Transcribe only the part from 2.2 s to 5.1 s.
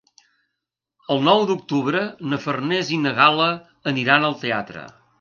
na Farners i na Gal·la aniran al teatre.